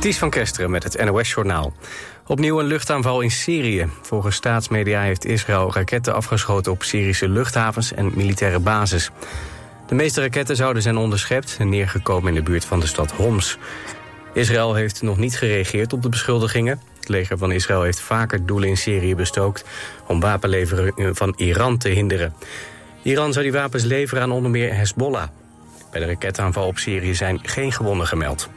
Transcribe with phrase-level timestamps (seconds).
[0.00, 1.72] Ties van Kesteren met het NOS-journaal.
[2.26, 3.88] Opnieuw een luchtaanval in Syrië.
[4.02, 9.10] Volgens staatsmedia heeft Israël raketten afgeschoten op Syrische luchthavens en militaire bases.
[9.86, 13.58] De meeste raketten zouden zijn onderschept en neergekomen in de buurt van de stad Homs.
[14.32, 16.80] Israël heeft nog niet gereageerd op de beschuldigingen.
[16.98, 19.64] Het leger van Israël heeft vaker doelen in Syrië bestookt...
[20.06, 22.34] om wapenleveringen van Iran te hinderen.
[23.02, 25.28] Iran zou die wapens leveren aan onder meer Hezbollah.
[25.90, 28.48] Bij de raketaanval op Syrië zijn geen gewonden gemeld.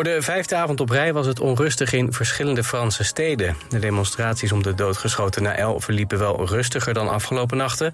[0.00, 3.56] Voor de vijfde avond op rij was het onrustig in verschillende Franse steden.
[3.68, 7.92] De demonstraties om de doodgeschoten Naël verliepen wel rustiger dan afgelopen nachten.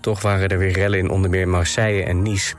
[0.00, 2.54] Toch waren er weer rellen in onder meer Marseille en Nice.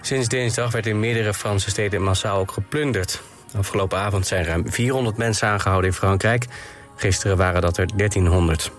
[0.00, 3.22] Sinds dinsdag werd in meerdere Franse steden massaal ook geplunderd.
[3.56, 6.46] Afgelopen avond zijn ruim 400 mensen aangehouden in Frankrijk.
[6.96, 8.72] Gisteren waren dat er 1300.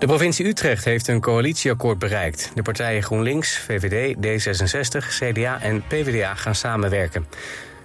[0.00, 2.50] De provincie Utrecht heeft een coalitieakkoord bereikt.
[2.54, 7.26] De partijen GroenLinks, VVD, D66, CDA en PvdA gaan samenwerken.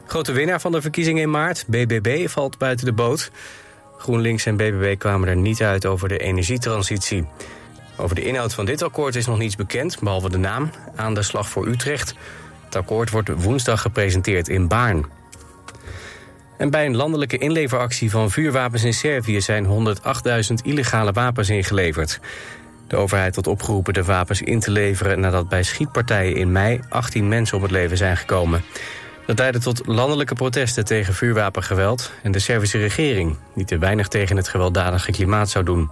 [0.05, 3.31] Grote winnaar van de verkiezingen in maart, BBB, valt buiten de boot.
[3.97, 7.27] GroenLinks en BBB kwamen er niet uit over de energietransitie.
[7.97, 11.23] Over de inhoud van dit akkoord is nog niets bekend, behalve de naam, aan de
[11.23, 12.15] slag voor Utrecht.
[12.65, 15.05] Het akkoord wordt woensdag gepresenteerd in Baarn.
[16.57, 22.19] En bij een landelijke inleveractie van vuurwapens in Servië zijn 108.000 illegale wapens ingeleverd.
[22.87, 27.27] De overheid had opgeroepen de wapens in te leveren nadat bij schietpartijen in mei 18
[27.27, 28.63] mensen om het leven zijn gekomen.
[29.25, 34.37] Dat leidde tot landelijke protesten tegen vuurwapengeweld en de Servische regering, die te weinig tegen
[34.37, 35.89] het gewelddadige klimaat zou doen.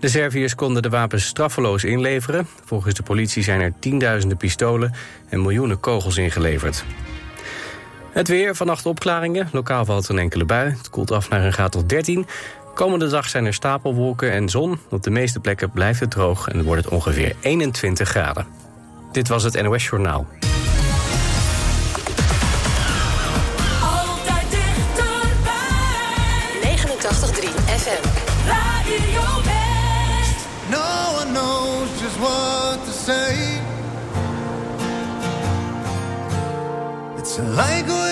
[0.00, 2.46] De Serviërs konden de wapens straffeloos inleveren.
[2.64, 4.94] Volgens de politie zijn er tienduizenden pistolen
[5.28, 6.84] en miljoenen kogels ingeleverd.
[8.12, 9.48] Het weer, vannacht opklaringen.
[9.52, 10.70] Lokaal valt een enkele bui.
[10.70, 12.26] Het koelt af naar een graad tot 13.
[12.74, 14.78] Komende dag zijn er stapelwolken en zon.
[14.90, 18.46] Op de meeste plekken blijft het droog en wordt het ongeveer 21 graden.
[19.12, 20.26] Dit was het NOS Journaal.
[37.56, 38.09] 来过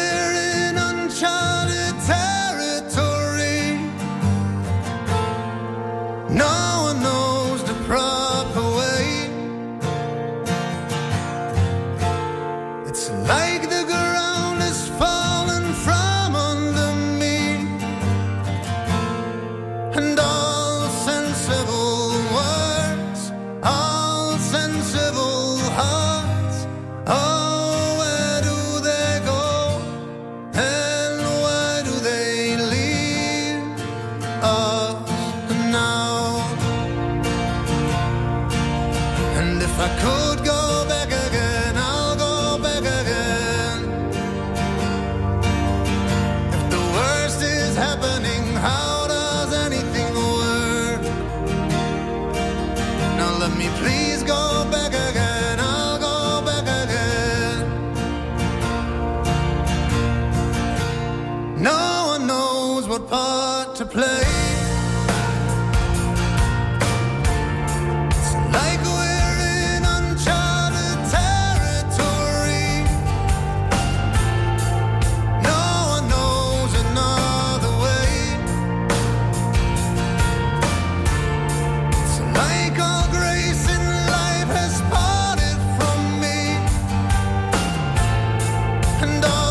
[89.08, 89.47] and all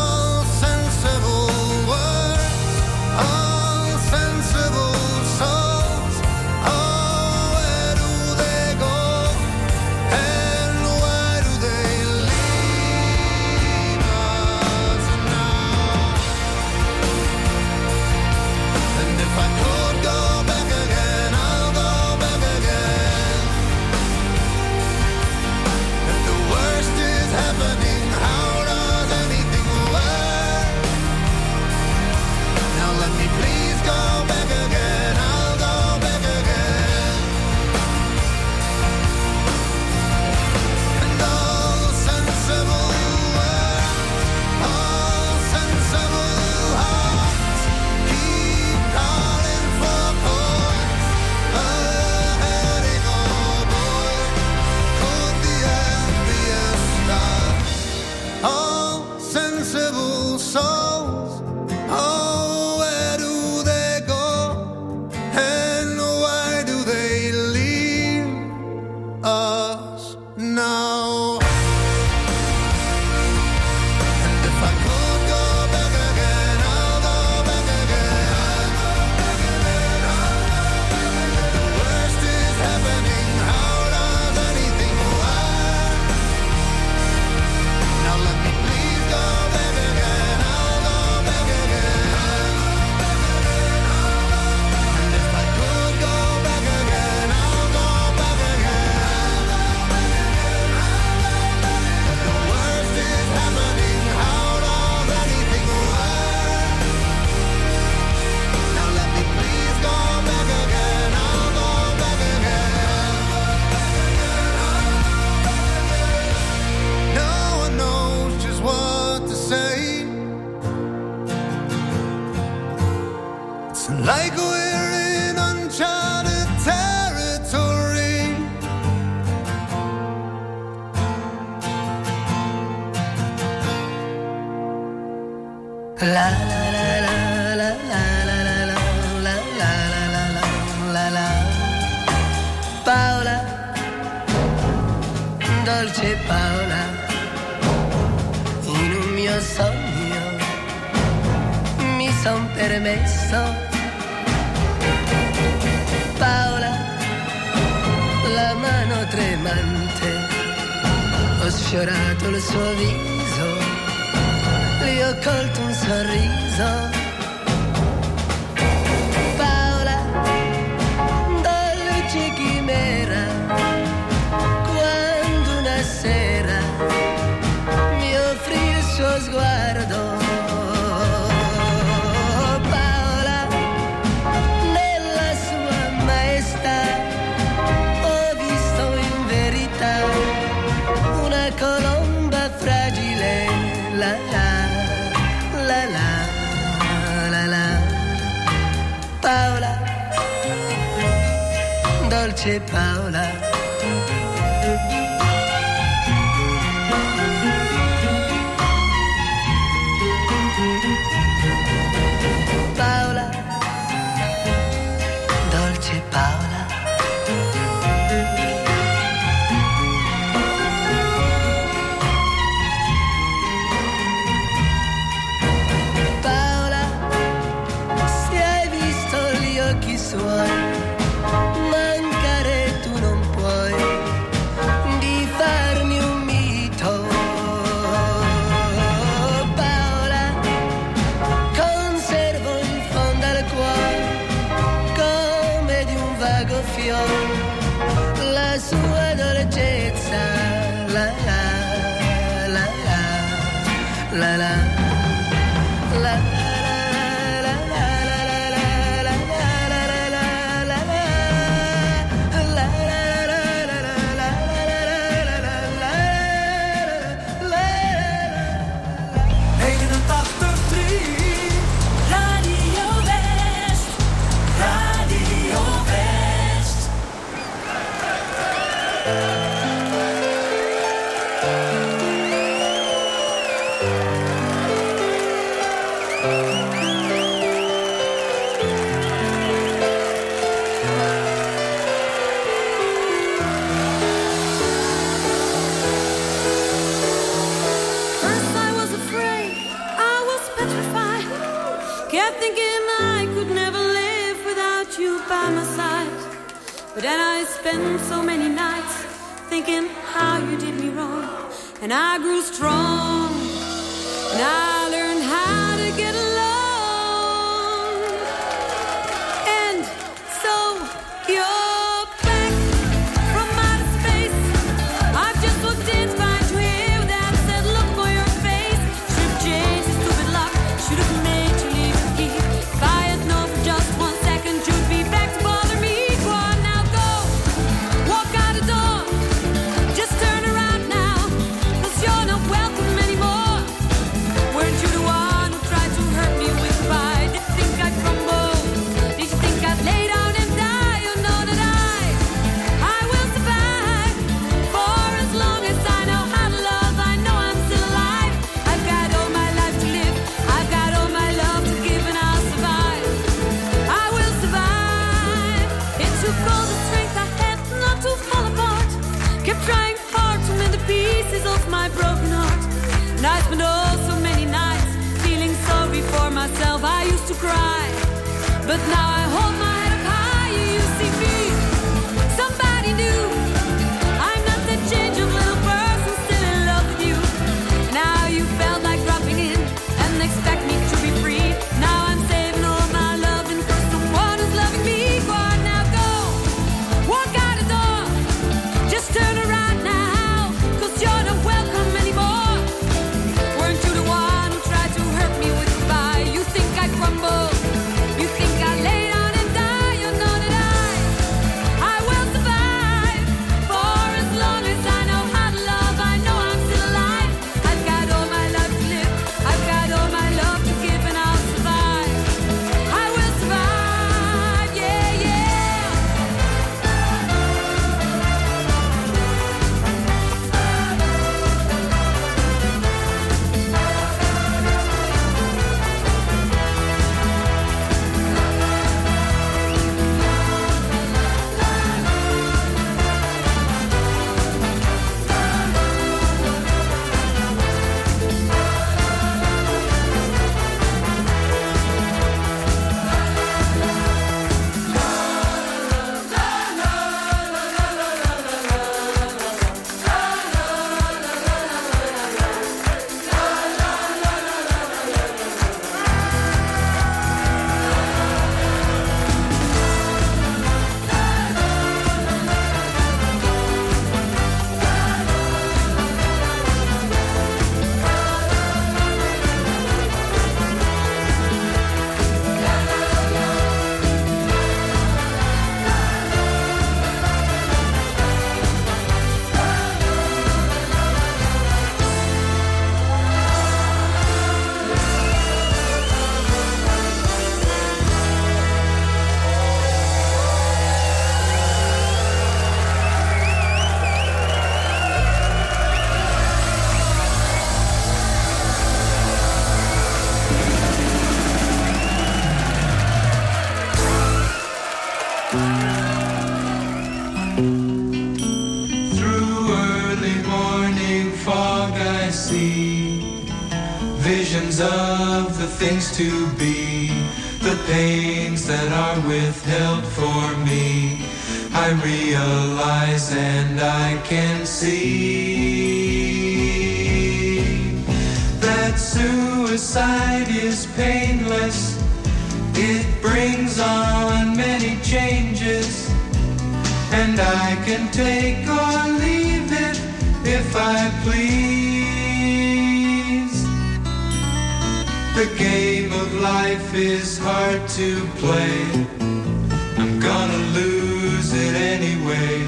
[562.18, 562.58] anyway.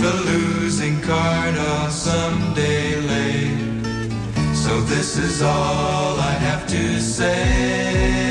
[0.00, 3.48] The losing card I'll someday lay.
[4.54, 8.21] So this is all I have to say.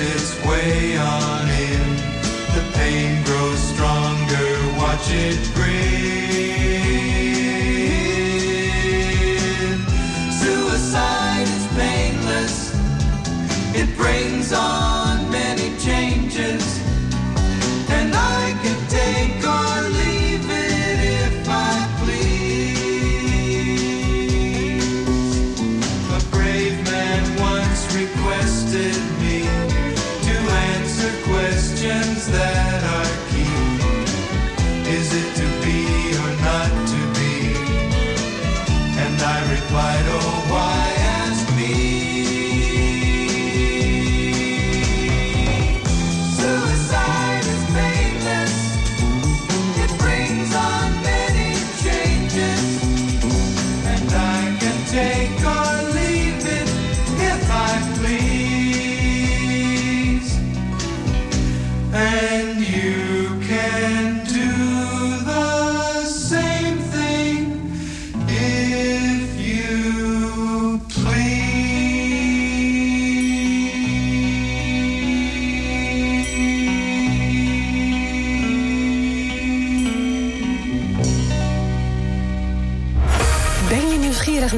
[0.00, 1.96] its way on in.
[2.54, 5.65] The pain grows stronger, watch it grow.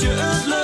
[0.00, 0.57] je het leuk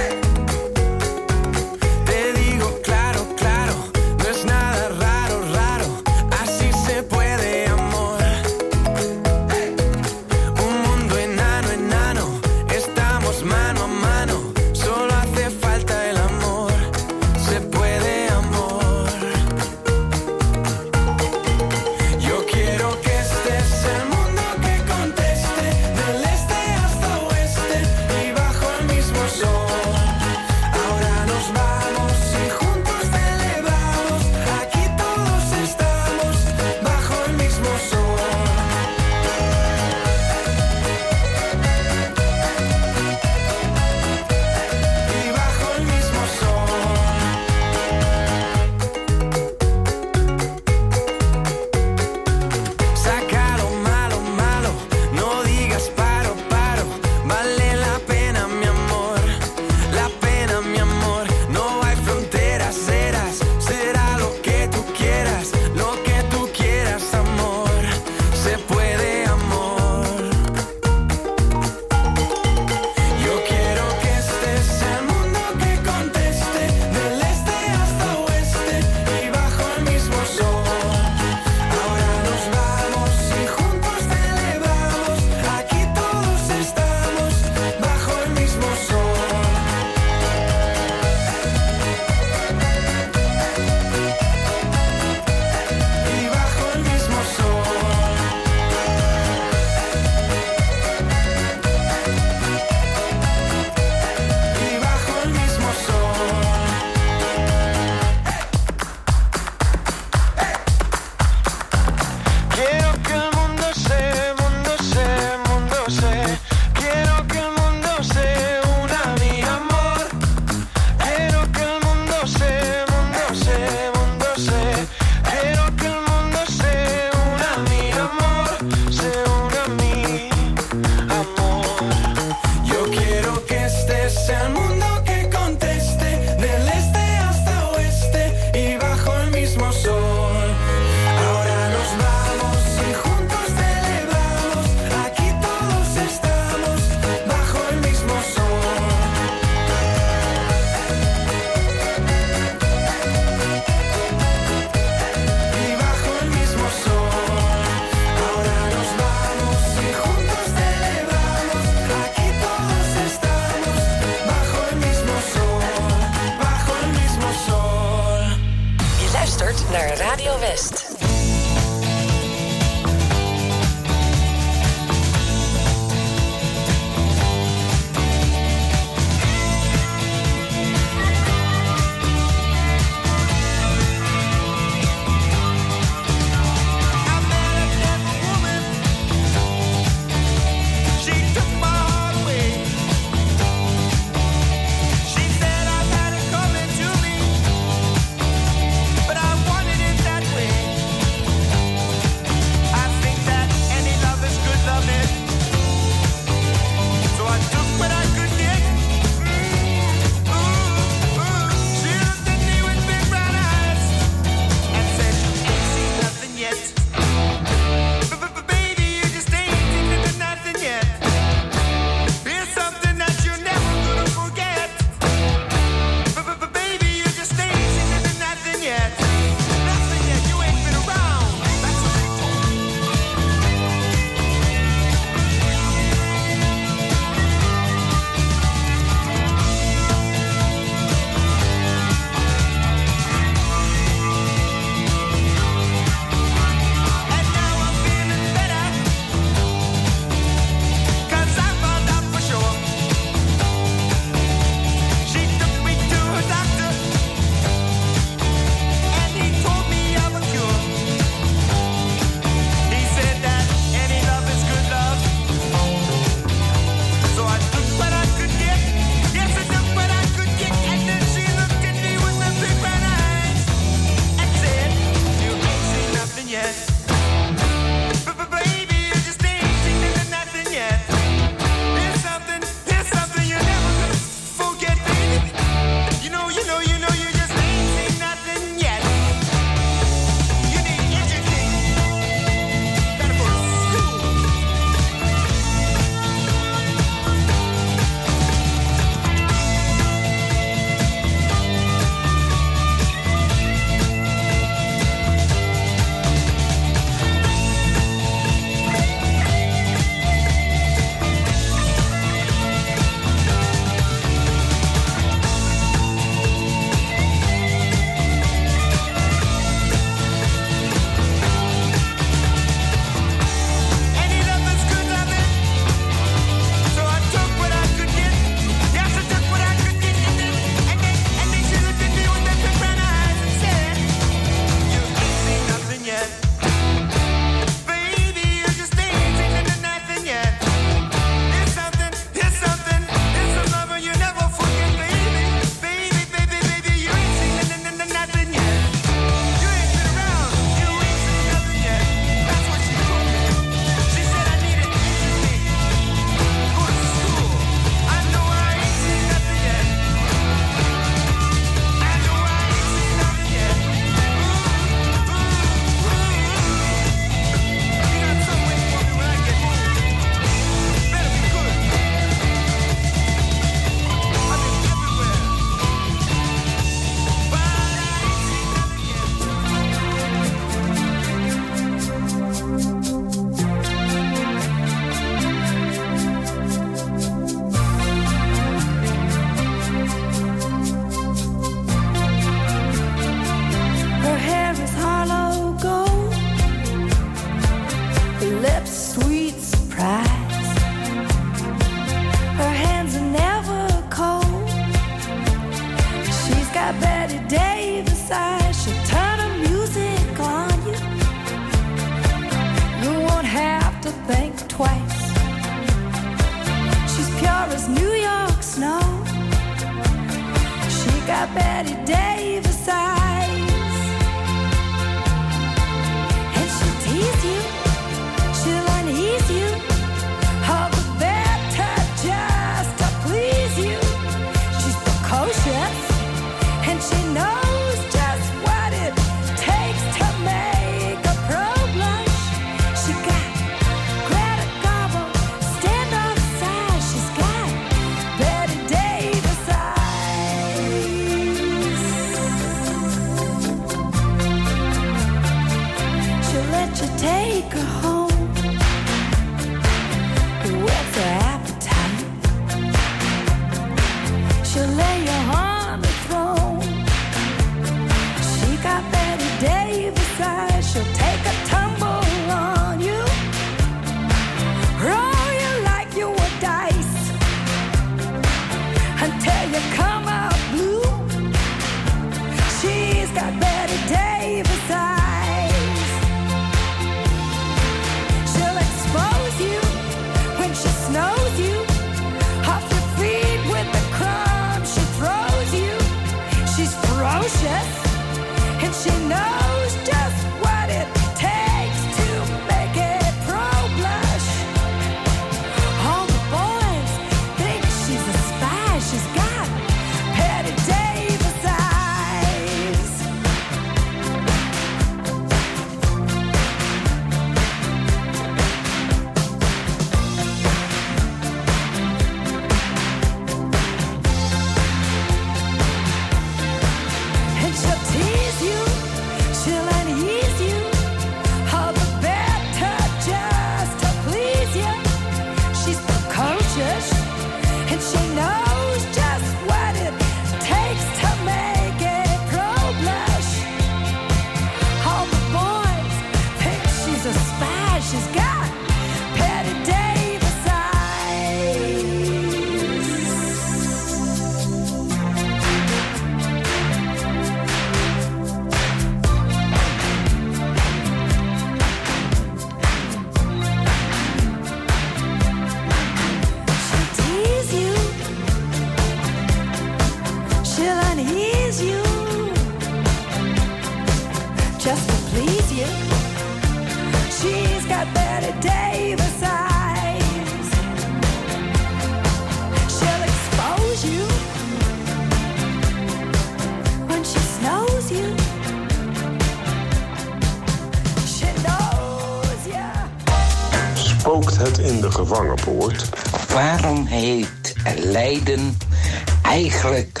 [599.66, 600.00] schrik.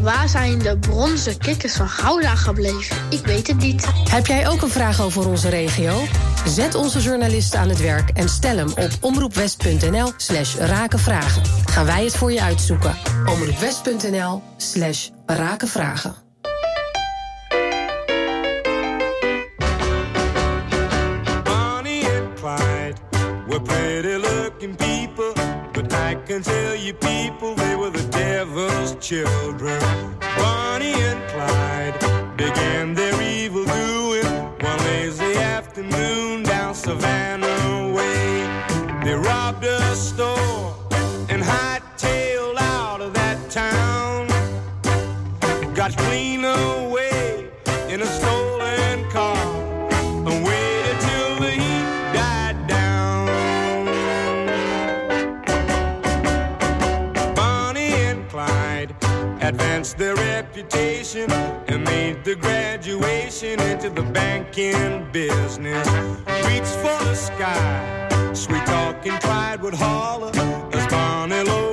[0.00, 2.96] Waar zijn de bronzen kikkers van Gouda gebleven?
[3.10, 3.86] Ik weet het niet.
[4.10, 6.04] Heb jij ook een vraag over onze regio?
[6.46, 11.42] Zet onze journalisten aan het werk en stel hem op omroepwest.nl slash rakenvragen.
[11.66, 12.96] Gaan wij het voor je uitzoeken.
[13.26, 16.24] omroepwest.nl slash rakenvragen.
[26.26, 27.55] can tell you people
[29.06, 30.25] children.
[61.06, 61.30] station
[61.68, 65.86] and made the graduation into the banking business.
[66.48, 70.32] Reached for the sky, sweet talking pride would holler
[70.72, 71.65] as Barney Lowe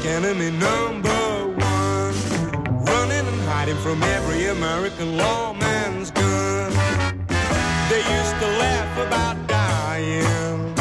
[0.00, 1.08] public enemy number
[1.58, 2.14] one.
[2.84, 6.72] Running and hiding from every American lawman's gun.
[7.88, 10.74] They used to laugh about dying,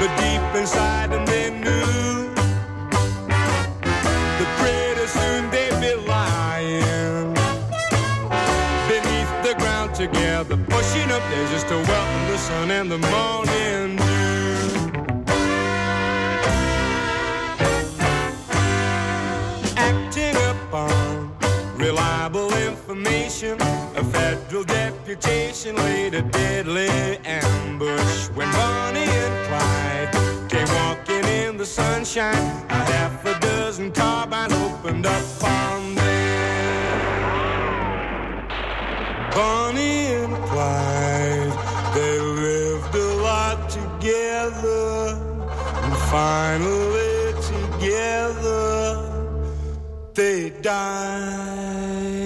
[0.00, 2.34] but deep inside them they knew
[4.38, 7.34] that pretty soon they'd be lying
[8.88, 13.91] beneath the ground together, pushing up there just to welcome the sun and the morning
[22.94, 26.90] a federal deputation laid a deadly
[27.24, 32.34] ambush when Bonnie and Clyde came walking in the sunshine.
[32.68, 36.80] A half a dozen carbines opened up on them.
[39.34, 41.52] Bonnie and Clyde,
[41.94, 45.16] they lived a lot together,
[45.82, 48.98] and finally together
[50.14, 52.21] they died.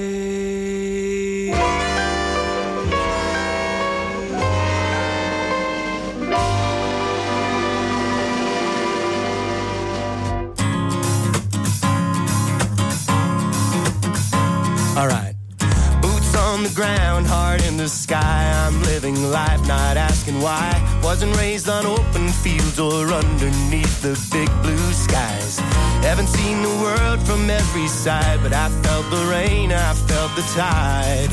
[16.77, 18.53] Ground, heart in the sky.
[18.67, 20.71] I'm living life, not asking why.
[21.03, 25.59] Wasn't raised on open fields or underneath the big blue skies.
[26.05, 30.43] Haven't seen the world from every side, but I felt the rain, I felt the
[30.55, 31.33] tide.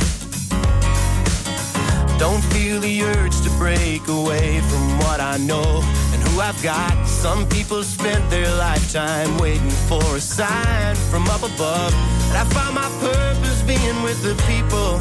[2.17, 5.81] Don't feel the urge to break away from what I know
[6.13, 7.05] and who I've got.
[7.05, 11.93] Some people spent their lifetime waiting for a sign from up above.
[12.29, 14.99] And I found my purpose being with the people,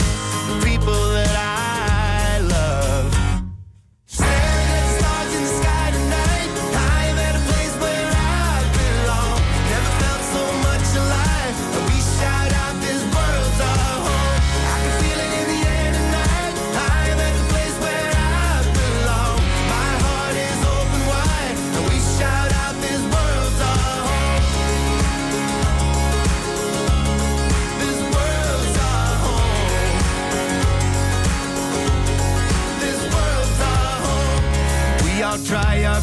[0.61, 1.62] people that I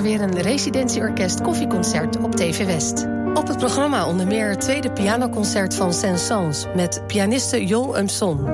[0.00, 3.06] er weer een residentieorkest koffieconcert op TV West.
[3.34, 6.66] Op het programma onder meer het tweede pianoconcert van Saint-Saëns...
[6.74, 8.46] met pianiste Jo Umson.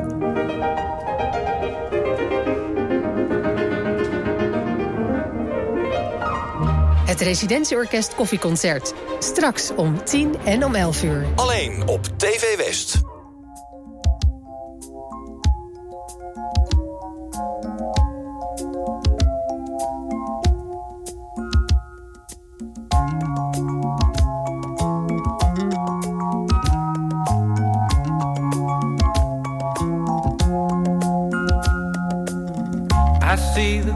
[7.07, 8.94] Het residentieorkest koffieconcert.
[9.18, 11.26] Straks om 10 en om 11 uur.
[11.34, 13.05] Alleen op TV West.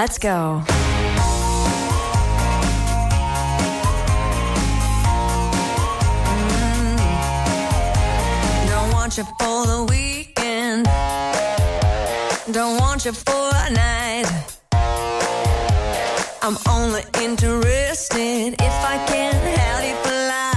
[0.00, 0.62] Let's go.
[0.64, 0.76] Mm.
[8.66, 10.86] Don't want you for the weekend.
[12.50, 14.24] Don't want you for a night.
[16.40, 20.49] I'm only interested if I can have you for life.